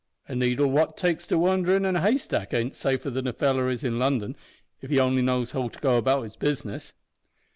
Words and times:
A 0.27 0.33
needle 0.33 0.65
what 0.67 0.97
takes 0.97 1.27
to 1.27 1.37
wanderin' 1.37 1.85
in 1.85 1.95
a 1.95 2.01
haystack 2.01 2.55
ain't 2.55 2.73
safer 2.73 3.11
than 3.11 3.27
a 3.27 3.33
feller 3.33 3.69
is 3.69 3.83
in 3.83 3.99
London, 3.99 4.35
if 4.81 4.89
he 4.89 4.97
only 4.99 5.21
knows 5.21 5.51
how 5.51 5.67
to 5.67 5.77
go 5.77 5.95
about 5.99 6.27
the 6.27 6.37
business. 6.39 6.93